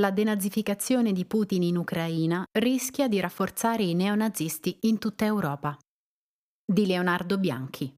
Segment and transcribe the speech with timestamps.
[0.00, 5.76] la denazificazione di Putin in Ucraina rischia di rafforzare i neonazisti in tutta Europa.
[6.64, 7.94] Di Leonardo Bianchi.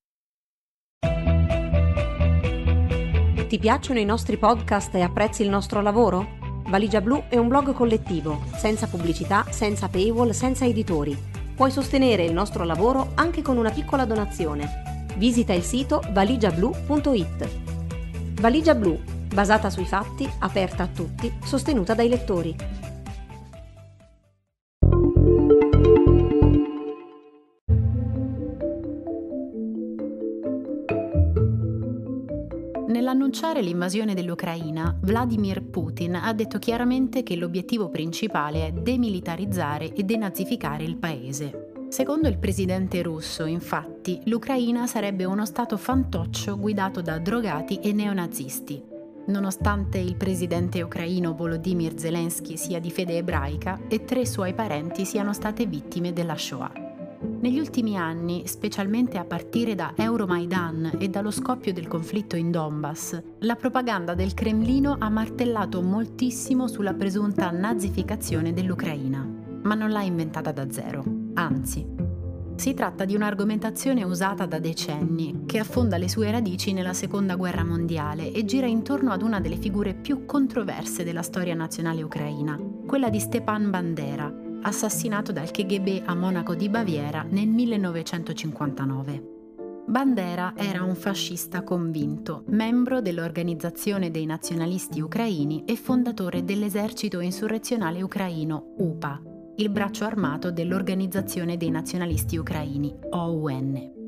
[3.46, 6.40] Ti piacciono i nostri podcast e apprezzi il nostro lavoro?
[6.66, 11.16] Valigia Blu è un blog collettivo, senza pubblicità, senza paywall, senza editori.
[11.54, 15.06] Puoi sostenere il nostro lavoro anche con una piccola donazione.
[15.18, 18.40] Visita il sito valigiablu.it.
[18.40, 22.56] Valigia Blu basata sui fatti, aperta a tutti, sostenuta dai lettori.
[32.86, 40.84] Nell'annunciare l'invasione dell'Ucraina, Vladimir Putin ha detto chiaramente che l'obiettivo principale è demilitarizzare e denazificare
[40.84, 41.70] il paese.
[41.88, 48.91] Secondo il presidente russo, infatti, l'Ucraina sarebbe uno stato fantoccio guidato da drogati e neonazisti.
[49.26, 55.32] Nonostante il presidente ucraino Volodymyr Zelensky sia di fede ebraica e tre suoi parenti siano
[55.32, 56.72] state vittime della Shoah.
[57.40, 63.20] Negli ultimi anni, specialmente a partire da Euromaidan e dallo scoppio del conflitto in Donbass,
[63.40, 69.24] la propaganda del Cremlino ha martellato moltissimo sulla presunta nazificazione dell'Ucraina,
[69.62, 72.01] ma non l'ha inventata da zero, anzi,
[72.62, 77.64] si tratta di un'argomentazione usata da decenni, che affonda le sue radici nella Seconda Guerra
[77.64, 83.10] Mondiale e gira intorno ad una delle figure più controverse della storia nazionale ucraina, quella
[83.10, 89.30] di Stepan Bandera, assassinato dal KGB a Monaco di Baviera nel 1959.
[89.84, 98.74] Bandera era un fascista convinto, membro dell'Organizzazione dei Nazionalisti Ucraini e fondatore dell'esercito insurrezionale ucraino
[98.76, 99.20] UPA,
[99.56, 104.00] il braccio armato dell'Organizzazione dei Nazionalisti Ucraini, OUN.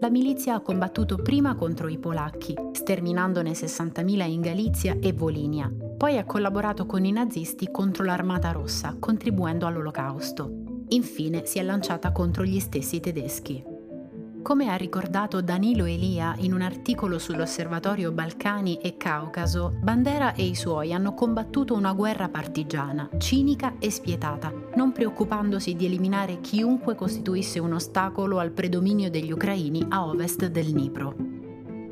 [0.00, 6.18] La milizia ha combattuto prima contro i polacchi, sterminandone 60.000 in Galizia e Volinia, poi
[6.18, 10.84] ha collaborato con i nazisti contro l'Armata Rossa, contribuendo all'Olocausto.
[10.88, 13.71] Infine si è lanciata contro gli stessi tedeschi.
[14.42, 20.56] Come ha ricordato Danilo Elia in un articolo sull'Osservatorio Balcani e Caucaso, Bandera e i
[20.56, 27.60] suoi hanno combattuto una guerra partigiana, cinica e spietata, non preoccupandosi di eliminare chiunque costituisse
[27.60, 31.14] un ostacolo al predominio degli ucraini a ovest del Dnipro.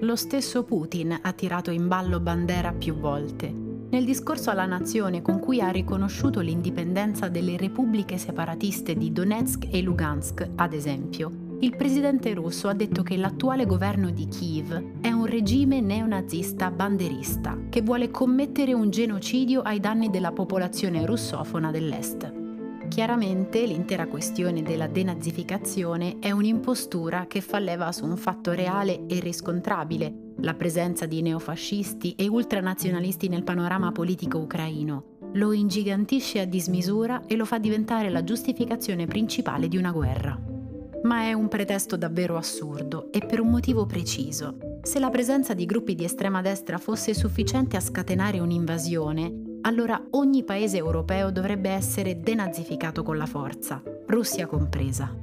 [0.00, 3.49] Lo stesso Putin ha tirato in ballo Bandera più volte.
[3.91, 9.82] Nel discorso alla nazione con cui ha riconosciuto l'indipendenza delle repubbliche separatiste di Donetsk e
[9.82, 15.26] Lugansk, ad esempio, il presidente russo ha detto che l'attuale governo di Kiev è un
[15.26, 22.32] regime neonazista banderista che vuole commettere un genocidio ai danni della popolazione russofona dell'Est.
[22.88, 29.20] Chiaramente l'intera questione della denazificazione è un'impostura che fa leva su un fatto reale e
[29.20, 35.19] riscontrabile, la presenza di neofascisti e ultranazionalisti nel panorama politico ucraino.
[35.34, 40.50] Lo ingigantisce a dismisura e lo fa diventare la giustificazione principale di una guerra.
[41.03, 44.56] Ma è un pretesto davvero assurdo e per un motivo preciso.
[44.83, 50.44] Se la presenza di gruppi di estrema destra fosse sufficiente a scatenare un'invasione, allora ogni
[50.44, 55.15] paese europeo dovrebbe essere denazificato con la forza, Russia compresa.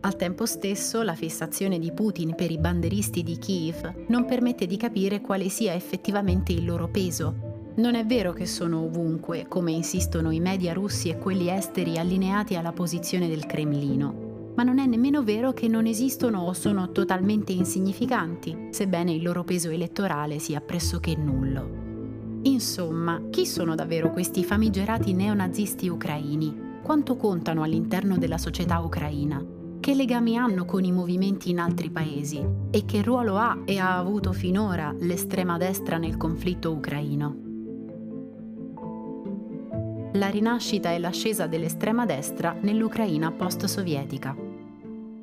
[0.00, 4.76] Al tempo stesso, la fissazione di Putin per i banderisti di Kiev non permette di
[4.76, 7.72] capire quale sia effettivamente il loro peso.
[7.76, 12.54] Non è vero che sono ovunque, come insistono i media russi e quelli esteri allineati
[12.54, 14.23] alla posizione del Cremlino
[14.54, 19.44] ma non è nemmeno vero che non esistono o sono totalmente insignificanti, sebbene il loro
[19.44, 21.82] peso elettorale sia pressoché nullo.
[22.42, 26.72] Insomma, chi sono davvero questi famigerati neonazisti ucraini?
[26.82, 29.42] Quanto contano all'interno della società ucraina?
[29.80, 32.42] Che legami hanno con i movimenti in altri paesi?
[32.70, 37.43] E che ruolo ha e ha avuto finora l'estrema destra nel conflitto ucraino?
[40.14, 44.36] La rinascita e l'ascesa dell'estrema destra nell'Ucraina post-sovietica.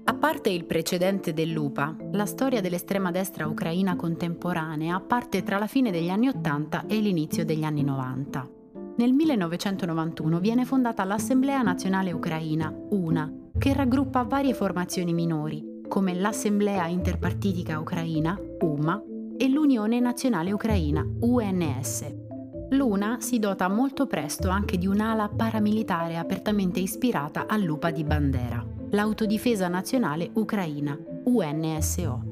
[0.03, 5.91] A parte il precedente dell'UPA, la storia dell'estrema destra ucraina contemporanea parte tra la fine
[5.91, 8.49] degli anni 80 e l'inizio degli anni 90.
[8.97, 16.87] Nel 1991 viene fondata l'Assemblea Nazionale Ucraina, UNA, che raggruppa varie formazioni minori, come l'Assemblea
[16.87, 19.03] Interpartitica Ucraina, UMA,
[19.37, 22.30] e l'Unione Nazionale Ucraina, UNS.
[22.73, 29.67] L'UNA si dota molto presto anche di un'ala paramilitare apertamente ispirata all'UPA di Bandera, l'Autodifesa
[29.67, 32.23] Nazionale Ucraina, UNSO.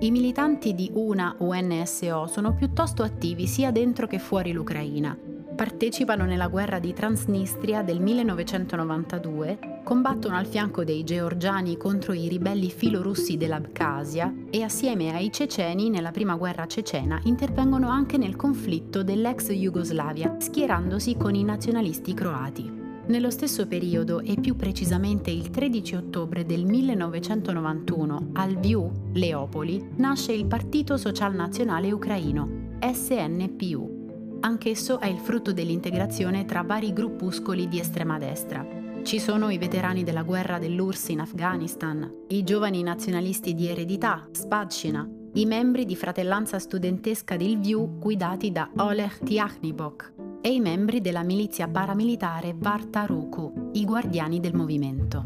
[0.00, 5.16] I militanti di una UNSO sono piuttosto attivi sia dentro che fuori l'Ucraina.
[5.62, 12.68] Partecipano nella guerra di Transnistria del 1992, combattono al fianco dei georgiani contro i ribelli
[12.68, 19.52] filorussi dell'Abkhazia e assieme ai ceceni nella prima guerra cecena intervengono anche nel conflitto dell'ex
[19.52, 22.68] Jugoslavia, schierandosi con i nazionalisti croati.
[23.06, 30.32] Nello stesso periodo e più precisamente il 13 ottobre del 1991 al Lviv, Leopoli, nasce
[30.32, 34.01] il Partito Social Nazionale Ucraino, SNPU.
[34.44, 38.66] Anch'esso è il frutto dell'integrazione tra vari gruppuscoli di estrema destra.
[39.04, 45.08] Ci sono i veterani della guerra dell'URSS in Afghanistan, i giovani nazionalisti di eredità, Spadshina,
[45.34, 51.22] i membri di fratellanza studentesca di Lviv guidati da Oleg Tiachnibok, e i membri della
[51.22, 55.24] milizia paramilitare Varta Ruku, i guardiani del movimento.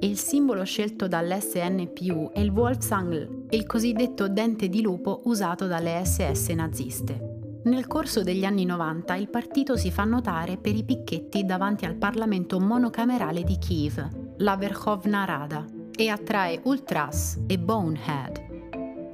[0.00, 6.48] Il simbolo scelto dall'SNPU è il Wolfsangl, il cosiddetto dente di lupo usato dalle SS
[6.48, 7.33] naziste.
[7.64, 11.94] Nel corso degli anni 90 il partito si fa notare per i picchetti davanti al
[11.94, 15.64] Parlamento monocamerale di Kiev, la Verkhovna Rada,
[15.96, 18.52] e attrae ultras e bonehead,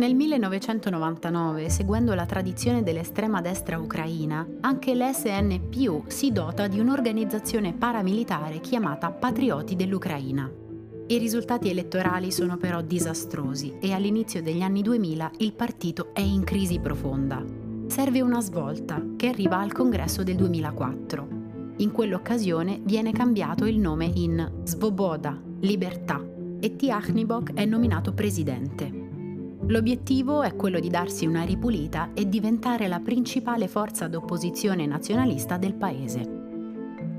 [0.01, 8.61] nel 1999, seguendo la tradizione dell'estrema destra ucraina, anche l'SNPU si dota di un'organizzazione paramilitare
[8.61, 10.51] chiamata Patrioti dell'Ucraina.
[11.07, 16.45] I risultati elettorali sono però disastrosi e all'inizio degli anni 2000 il partito è in
[16.45, 17.70] crisi profonda.
[17.91, 21.29] Serve una svolta che arriva al congresso del 2004.
[21.79, 26.25] In quell'occasione viene cambiato il nome in Svoboda, Libertà,
[26.61, 28.89] e Tiachnibok è nominato presidente.
[29.67, 35.75] L'obiettivo è quello di darsi una ripulita e diventare la principale forza d'opposizione nazionalista del
[35.75, 36.21] paese.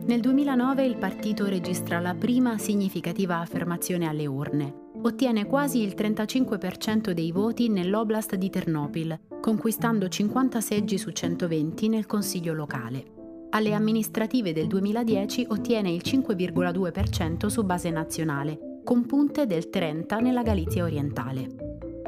[0.06, 4.91] Nel 2009 il partito registra la prima significativa affermazione alle urne.
[5.04, 12.06] Ottiene quasi il 35% dei voti nell'oblast di Ternopil, conquistando 50 seggi su 120 nel
[12.06, 13.04] consiglio locale.
[13.50, 20.44] Alle amministrative del 2010 ottiene il 5,2% su base nazionale, con punte del 30 nella
[20.44, 21.48] Galizia orientale.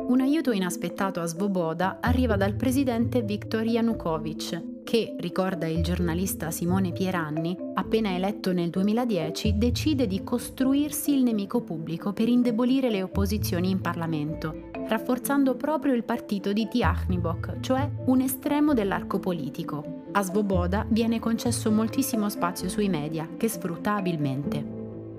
[0.08, 6.92] Un aiuto inaspettato a Svoboda arriva dal presidente Viktor Yanukovych, che, ricorda il giornalista Simone
[6.92, 13.70] Pieranni, appena eletto nel 2010, decide di costruirsi il nemico pubblico per indebolire le opposizioni
[13.70, 20.04] in Parlamento, rafforzando proprio il partito di Tiachnibok, cioè un estremo dell'arco politico.
[20.12, 24.73] A Svoboda viene concesso moltissimo spazio sui media, che sfrutta abilmente.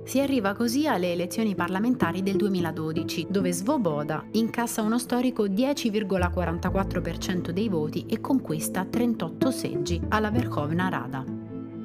[0.05, 7.71] Si arriva così alle elezioni parlamentari del 2012, dove Svoboda incassa uno storico 10,44% dei
[7.71, 11.25] voti e conquista 38 seggi alla Verkhovna Rada.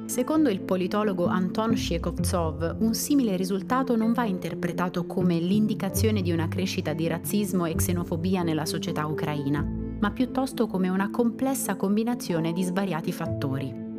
[0.04, 6.48] Secondo il politologo Anton Shekovtsov, un simile risultato non va interpretato come l'indicazione di una
[6.48, 9.66] crescita di razzismo e xenofobia nella società ucraina,
[9.98, 13.89] ma piuttosto come una complessa combinazione di svariati fattori.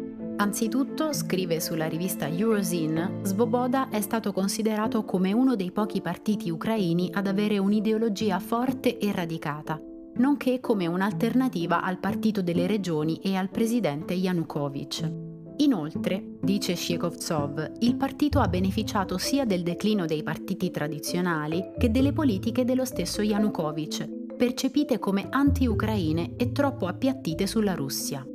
[0.42, 7.12] Anzitutto, scrive sulla rivista Eurozine, Svoboda è stato considerato come uno dei pochi partiti ucraini
[7.14, 9.80] ad avere un'ideologia forte e radicata,
[10.16, 15.12] nonché come un'alternativa al partito delle regioni e al presidente Yanukovych.
[15.58, 22.14] Inoltre, dice Shekovtsov, il partito ha beneficiato sia del declino dei partiti tradizionali che delle
[22.14, 28.26] politiche dello stesso Yanukovych, percepite come anti-ucraine e troppo appiattite sulla Russia.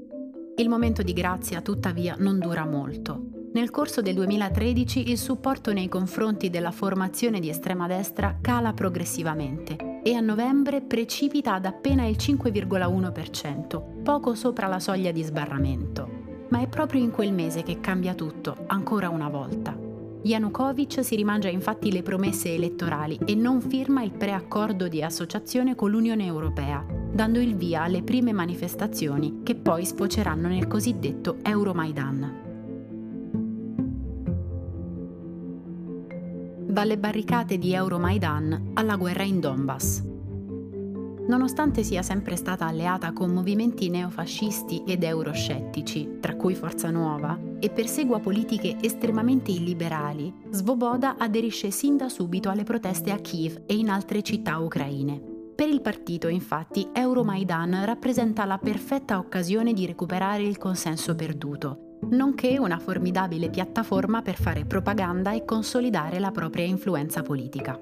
[0.59, 3.27] Il momento di grazia tuttavia non dura molto.
[3.53, 10.01] Nel corso del 2013 il supporto nei confronti della formazione di estrema destra cala progressivamente
[10.03, 16.09] e a novembre precipita ad appena il 5,1%, poco sopra la soglia di sbarramento.
[16.49, 19.77] Ma è proprio in quel mese che cambia tutto, ancora una volta.
[20.23, 25.91] Yanukovych si rimangia infatti le promesse elettorali e non firma il preaccordo di associazione con
[25.91, 32.45] l'Unione Europea, dando il via alle prime manifestazioni che poi sfoceranno nel cosiddetto Euromaidan.
[36.67, 40.05] Dalle barricate di Euromaidan alla guerra in Donbass.
[41.27, 47.71] Nonostante sia sempre stata alleata con movimenti neofascisti ed euroscettici, tra cui Forza Nuova, e
[47.71, 53.89] persegua politiche estremamente illiberali, Svoboda aderisce sin da subito alle proteste a Kiev e in
[53.89, 55.36] altre città ucraine.
[55.57, 62.59] Per il partito, infatti, Euromaidan rappresenta la perfetta occasione di recuperare il consenso perduto, nonché
[62.59, 67.81] una formidabile piattaforma per fare propaganda e consolidare la propria influenza politica.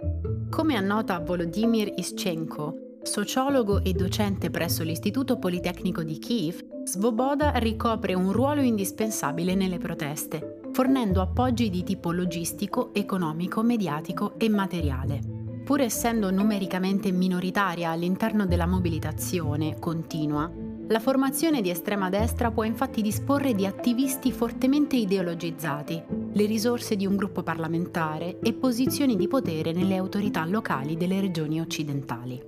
[0.50, 8.30] Come annota Volodymyr Ischenko, sociologo e docente presso l'Istituto Politecnico di Kiev, Svoboda ricopre un
[8.30, 15.33] ruolo indispensabile nelle proteste, fornendo appoggi di tipo logistico, economico, mediatico e materiale.
[15.64, 20.50] Pur essendo numericamente minoritaria all'interno della mobilitazione continua,
[20.88, 26.02] la formazione di estrema destra può infatti disporre di attivisti fortemente ideologizzati,
[26.32, 31.62] le risorse di un gruppo parlamentare e posizioni di potere nelle autorità locali delle regioni
[31.62, 32.42] occidentali.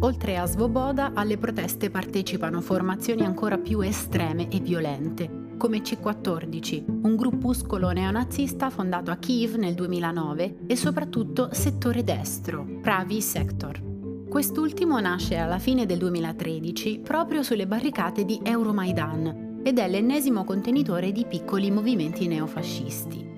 [0.00, 7.16] Oltre a Svoboda, alle proteste partecipano formazioni ancora più estreme e violente, come C14, un
[7.16, 13.82] gruppuscolo neonazista fondato a Kiev nel 2009 e soprattutto settore destro, Pravi Sector.
[14.30, 21.12] Quest'ultimo nasce alla fine del 2013 proprio sulle barricate di Euromaidan ed è l'ennesimo contenitore
[21.12, 23.37] di piccoli movimenti neofascisti.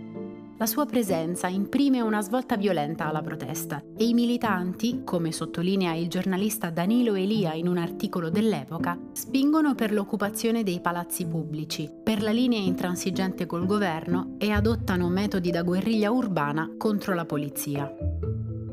[0.61, 6.09] La sua presenza imprime una svolta violenta alla protesta e i militanti, come sottolinea il
[6.09, 12.31] giornalista Danilo Elia in un articolo dell'epoca, spingono per l'occupazione dei palazzi pubblici, per la
[12.31, 17.91] linea intransigente col governo e adottano metodi da guerriglia urbana contro la polizia.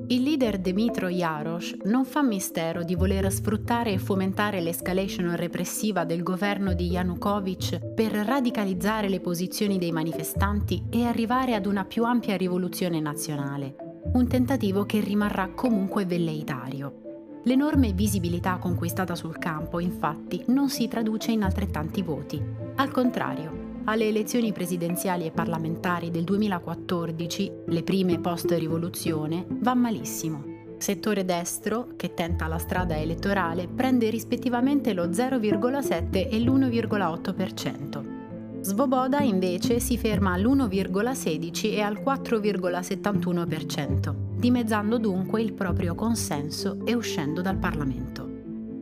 [0.09, 6.23] Il leader Dmitro Jarosh non fa mistero di voler sfruttare e fomentare l'escalation repressiva del
[6.23, 12.37] governo di Yanukovych per radicalizzare le posizioni dei manifestanti e arrivare ad una più ampia
[12.37, 13.75] rivoluzione nazionale,
[14.13, 17.41] un tentativo che rimarrà comunque velleitario.
[17.43, 22.41] L'enorme visibilità conquistata sul campo, infatti, non si traduce in altrettanti voti.
[22.75, 23.56] Al contrario,
[23.89, 30.56] alle elezioni presidenziali e parlamentari del 2014, le prime post-rivoluzione, va malissimo.
[30.77, 38.15] Settore destro, che tenta la strada elettorale, prende rispettivamente lo 0,7 e l'1,8%.
[38.60, 47.41] Svoboda invece si ferma all'1,16 e al 4,71%, dimezzando dunque il proprio consenso e uscendo
[47.41, 48.26] dal Parlamento.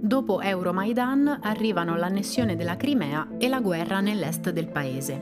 [0.06, 5.18] Dopo Euromaidan arrivano l'annessione della Crimea e la guerra nell'est del paese.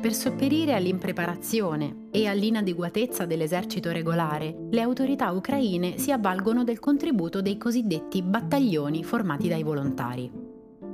[0.00, 7.58] Per sopperire all'impreparazione e all'inadeguatezza dell'esercito regolare, le autorità ucraine si avvalgono del contributo dei
[7.58, 10.32] cosiddetti battaglioni formati dai volontari.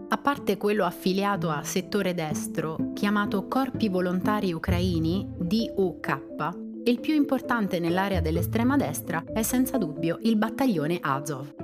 [0.09, 6.21] A parte quello affiliato a settore destro, chiamato Corpi Volontari Ucraini, DUK,
[6.83, 11.60] il più importante nell'area dell'estrema destra è senza dubbio il battaglione Azov.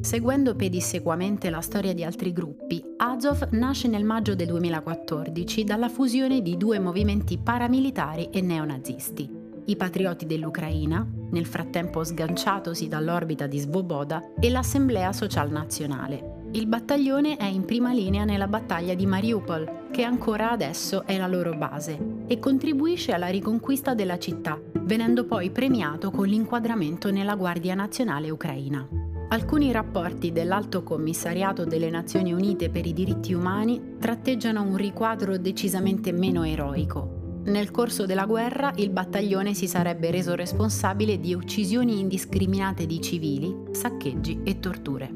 [0.00, 6.40] Seguendo pedissequamente la storia di altri gruppi, Azov nasce nel maggio del 2014 dalla fusione
[6.40, 9.28] di due movimenti paramilitari e neonazisti,
[9.66, 16.36] i Patrioti dell'Ucraina, nel frattempo sganciatosi dall'orbita di Svoboda, e l'Assemblea Social Nazionale.
[16.52, 21.26] Il battaglione è in prima linea nella battaglia di Mariupol, che ancora adesso è la
[21.26, 27.74] loro base, e contribuisce alla riconquista della città, venendo poi premiato con l'inquadramento nella Guardia
[27.74, 28.97] Nazionale Ucraina.
[29.30, 36.12] Alcuni rapporti dell'Alto Commissariato delle Nazioni Unite per i diritti umani tratteggiano un riquadro decisamente
[36.12, 37.42] meno eroico.
[37.44, 43.54] Nel corso della guerra il battaglione si sarebbe reso responsabile di uccisioni indiscriminate di civili,
[43.70, 45.14] saccheggi e torture.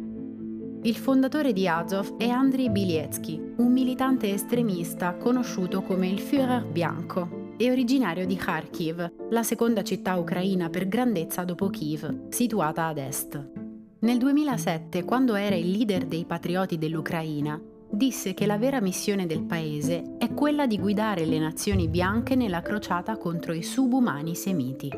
[0.83, 7.55] Il fondatore di Azov è Andriy Bilietsky, un militante estremista conosciuto come il Führer bianco
[7.57, 13.62] e originario di Kharkiv, la seconda città ucraina per grandezza dopo Kiev, situata ad est.
[14.03, 19.45] Nel 2007, quando era il leader dei patrioti dell'Ucraina, disse che la vera missione del
[19.45, 24.91] paese è quella di guidare le nazioni bianche nella crociata contro i subumani semiti.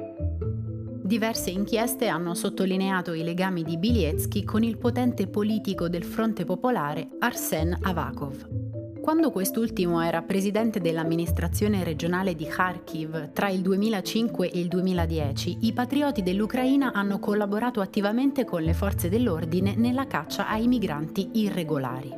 [1.03, 7.09] Diverse inchieste hanno sottolineato i legami di Bilietsky con il potente politico del Fronte Popolare
[7.19, 8.64] Arsen Avakov.
[9.05, 15.75] Quando quest'ultimo era presidente dell'amministrazione regionale di Kharkiv tra il 2005 e il 2010, i
[15.75, 22.15] patrioti dell'Ucraina hanno collaborato attivamente con le forze dell'ordine nella caccia ai migranti irregolari.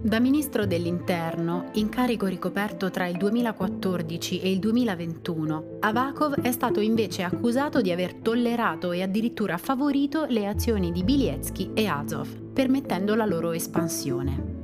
[0.00, 7.24] Da ministro dell'Interno, incarico ricoperto tra il 2014 e il 2021, Avakov è stato invece
[7.24, 13.26] accusato di aver tollerato e addirittura favorito le azioni di Bilietsky e Azov, permettendo la
[13.26, 14.57] loro espansione.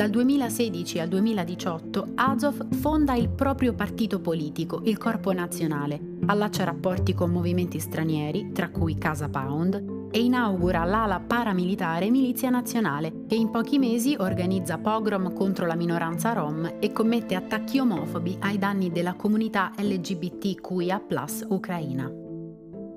[0.00, 7.12] Dal 2016 al 2018 Azov fonda il proprio partito politico, il Corpo Nazionale, allaccia rapporti
[7.12, 13.50] con movimenti stranieri, tra cui Casa Pound, e inaugura l'ala paramilitare Milizia Nazionale, che in
[13.50, 19.12] pochi mesi organizza pogrom contro la minoranza rom e commette attacchi omofobi ai danni della
[19.12, 21.02] comunità LGBTQIA
[21.48, 22.29] ucraina.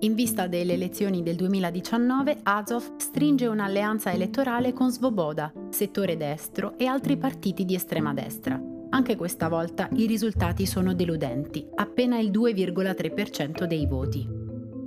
[0.04, 6.88] In vista delle elezioni del 2019, Azov stringe un'alleanza elettorale con Svoboda, settore destro e
[6.88, 8.62] altri partiti di estrema destra.
[8.90, 14.28] Anche questa volta i risultati sono deludenti, appena il 2,3% dei voti.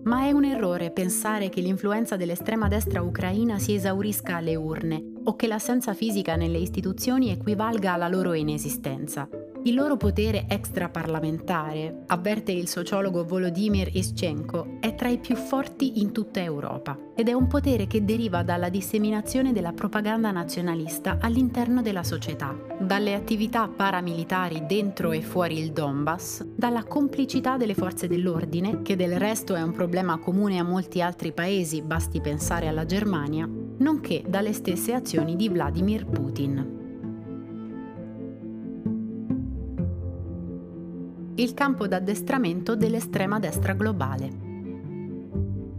[0.04, 5.35] Ma è un errore pensare che l'influenza dell'estrema destra ucraina si esaurisca alle urne o
[5.35, 9.26] che l'assenza fisica nelle istituzioni equivalga alla loro inesistenza.
[9.66, 16.12] Il loro potere extraparlamentare, avverte il sociologo Volodymyr Ischenko, è tra i più forti in
[16.12, 22.04] tutta Europa ed è un potere che deriva dalla disseminazione della propaganda nazionalista all'interno della
[22.04, 28.94] società, dalle attività paramilitari dentro e fuori il Donbass, dalla complicità delle forze dell'ordine, che
[28.94, 34.23] del resto è un problema comune a molti altri paesi, basti pensare alla Germania, nonché
[34.28, 36.75] dalle stesse azioni di Vladimir Putin.
[41.37, 44.45] Il campo d'addestramento dell'estrema destra globale.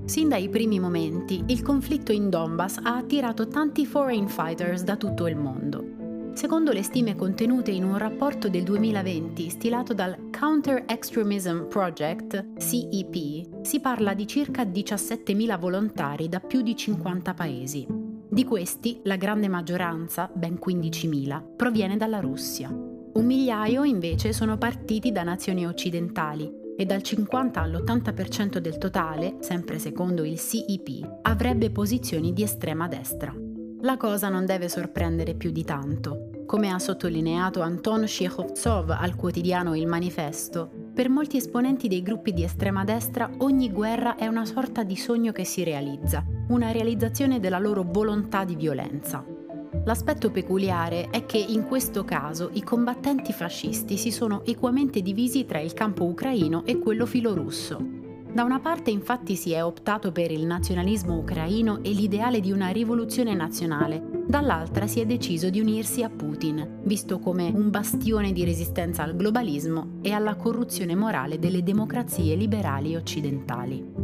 [0.05, 5.27] Sin dai primi momenti, il conflitto in Donbass ha attirato tanti foreign fighters da tutto
[5.27, 5.95] il mondo.
[6.33, 13.65] Secondo le stime contenute in un rapporto del 2020 stilato dal Counter Extremism Project, CEP,
[13.65, 17.87] si parla di circa 17.000 volontari da più di 50 paesi.
[18.29, 22.86] Di questi, la grande maggioranza, ben 15.000, proviene dalla Russia.
[23.17, 29.79] Un migliaio invece sono partiti da nazioni occidentali e dal 50 all'80% del totale, sempre
[29.79, 33.33] secondo il CEP, avrebbe posizioni di estrema destra.
[33.81, 36.29] La cosa non deve sorprendere più di tanto.
[36.45, 42.43] Come ha sottolineato Anton Shekhovtsov al quotidiano Il Manifesto, per molti esponenti dei gruppi di
[42.43, 47.57] estrema destra ogni guerra è una sorta di sogno che si realizza, una realizzazione della
[47.57, 49.36] loro volontà di violenza.
[49.87, 55.61] L'aspetto peculiare è che in questo caso i combattenti fascisti si sono equamente divisi tra
[55.61, 57.79] il campo ucraino e quello filorusso.
[58.29, 62.67] Da una parte infatti si è optato per il nazionalismo ucraino e l'ideale di una
[62.67, 68.43] rivoluzione nazionale, dall'altra si è deciso di unirsi a Putin, visto come un bastione di
[68.43, 73.96] resistenza al globalismo e alla corruzione morale delle democrazie liberali occidentali.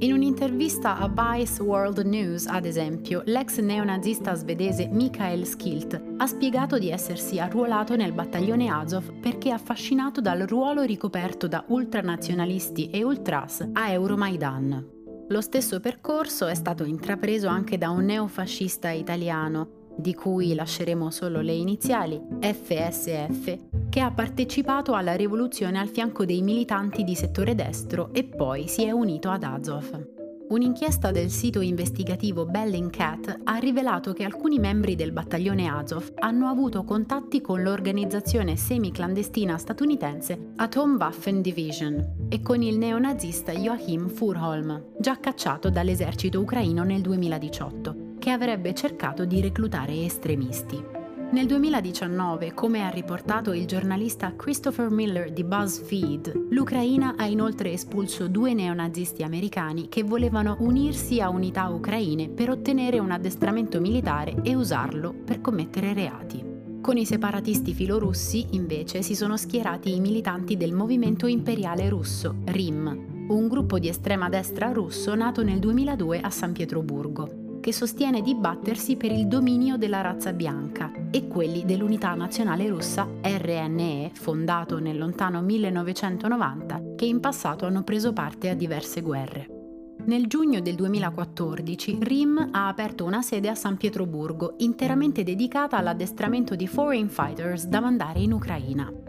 [0.00, 6.78] In un'intervista a Vice World News, ad esempio, l'ex neonazista svedese Mikhail Skilt ha spiegato
[6.78, 13.66] di essersi arruolato nel battaglione Azov perché affascinato dal ruolo ricoperto da ultranazionalisti e ultras
[13.72, 14.86] a Euromaidan.
[15.28, 21.40] Lo stesso percorso è stato intrapreso anche da un neofascista italiano, di cui lasceremo solo
[21.40, 28.12] le iniziali, FSF, che ha partecipato alla rivoluzione al fianco dei militanti di settore destro
[28.12, 30.14] e poi si è unito ad Azov.
[30.48, 36.84] Un'inchiesta del sito investigativo Bellingcat ha rivelato che alcuni membri del battaglione Azov hanno avuto
[36.84, 45.68] contatti con l'organizzazione semi-clandestina statunitense Atomwaffen Division e con il neonazista Joachim Furholm, già cacciato
[45.68, 50.82] dall'esercito ucraino nel 2018, che avrebbe cercato di reclutare estremisti.
[51.30, 58.26] Nel 2019, come ha riportato il giornalista Christopher Miller di BuzzFeed, l'Ucraina ha inoltre espulso
[58.26, 64.56] due neonazisti americani che volevano unirsi a unità ucraine per ottenere un addestramento militare e
[64.56, 66.44] usarlo per commettere reati.
[66.80, 73.28] Con i separatisti filorussi, invece, si sono schierati i militanti del Movimento Imperiale Russo, RIM,
[73.28, 78.36] un gruppo di estrema destra russo nato nel 2002 a San Pietroburgo che sostiene di
[78.36, 84.96] battersi per il dominio della razza bianca, e quelli dell'Unità Nazionale Russa RNE, fondato nel
[84.96, 89.48] lontano 1990, che in passato hanno preso parte a diverse guerre.
[90.04, 96.54] Nel giugno del 2014 RIM ha aperto una sede a San Pietroburgo interamente dedicata all'addestramento
[96.54, 99.05] di foreign fighters da mandare in Ucraina.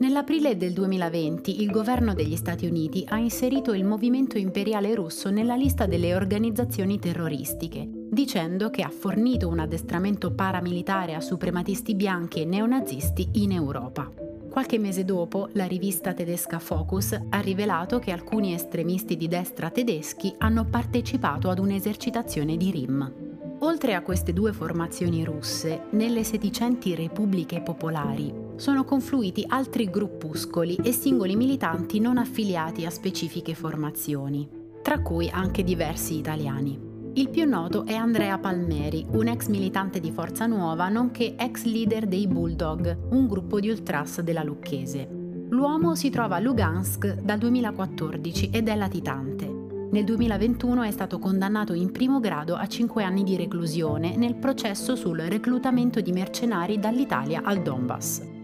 [0.00, 5.56] Nell'aprile del 2020 il governo degli Stati Uniti ha inserito il movimento imperiale russo nella
[5.56, 12.46] lista delle organizzazioni terroristiche, dicendo che ha fornito un addestramento paramilitare a suprematisti bianchi e
[12.46, 14.10] neonazisti in Europa.
[14.50, 20.34] Qualche mese dopo, la rivista tedesca Focus ha rivelato che alcuni estremisti di destra tedeschi
[20.38, 23.12] hanno partecipato ad un'esercitazione di RIM.
[23.58, 30.92] Oltre a queste due formazioni russe, nelle sedicenti repubbliche popolari sono confluiti altri gruppuscoli e
[30.92, 34.46] singoli militanti non affiliati a specifiche formazioni,
[34.82, 36.78] tra cui anche diversi italiani.
[37.14, 42.06] Il più noto è Andrea Palmeri, un ex militante di Forza Nuova, nonché ex leader
[42.06, 45.08] dei Bulldog, un gruppo di ultras della Lucchese.
[45.48, 49.46] L'uomo si trova a Lugansk dal 2014 ed è latitante.
[49.90, 54.96] Nel 2021 è stato condannato in primo grado a 5 anni di reclusione nel processo
[54.96, 58.38] sul reclutamento di mercenari dall'Italia al Donbass.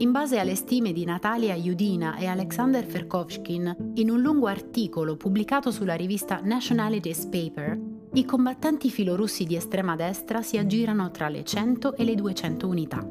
[0.00, 5.72] In base alle stime di Natalia Judina e Alexander Ferkovshkin, in un lungo articolo pubblicato
[5.72, 7.76] sulla rivista Nationalities Paper,
[8.12, 13.04] i combattenti filorussi di estrema destra si aggirano tra le 100 e le 200 unità.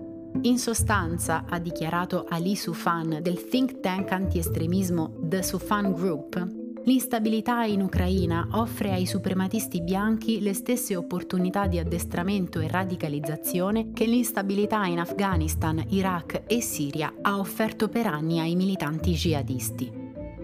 [0.43, 6.56] In sostanza, ha dichiarato Ali Sufan del think tank anti-estremismo The Sufan Group,
[6.87, 14.05] L'instabilità in Ucraina offre ai suprematisti bianchi le stesse opportunità di addestramento e radicalizzazione che
[14.05, 19.91] l'instabilità in Afghanistan, Iraq e Siria ha offerto per anni ai militanti jihadisti.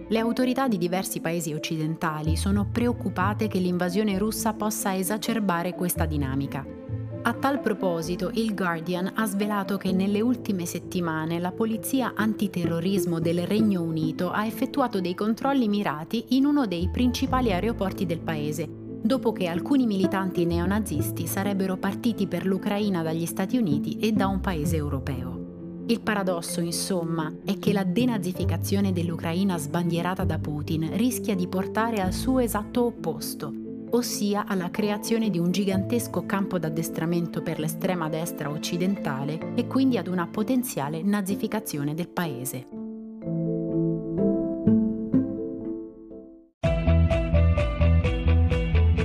[0.10, 6.83] Le autorità di diversi paesi occidentali sono preoccupate che l'invasione russa possa esacerbare questa dinamica.
[7.26, 13.48] A tal proposito, il Guardian ha svelato che nelle ultime settimane la polizia antiterrorismo del
[13.48, 19.32] Regno Unito ha effettuato dei controlli mirati in uno dei principali aeroporti del paese, dopo
[19.32, 24.76] che alcuni militanti neonazisti sarebbero partiti per l'Ucraina dagli Stati Uniti e da un paese
[24.76, 25.84] europeo.
[25.88, 32.12] Il paradosso, insomma, è che la denazificazione dell'Ucraina sbandierata da Putin rischia di portare al
[32.12, 33.63] suo esatto opposto,
[33.94, 40.08] ossia alla creazione di un gigantesco campo d'addestramento per l'estrema destra occidentale e quindi ad
[40.08, 42.68] una potenziale nazificazione del paese.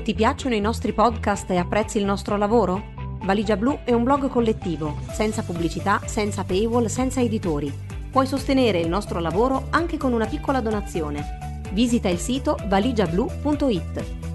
[0.02, 2.96] Ti piacciono i nostri podcast e apprezzi il nostro lavoro?
[3.24, 7.70] Valigia Blu è un blog collettivo, senza pubblicità, senza paywall, senza editori.
[8.10, 11.60] Puoi sostenere il nostro lavoro anche con una piccola donazione.
[11.72, 14.27] Visita il sito valigiablu.it.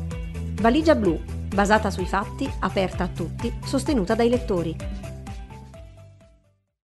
[0.64, 1.20] Valigia blu,
[1.54, 4.74] basata sui fatti, aperta a tutti, sostenuta dai lettori.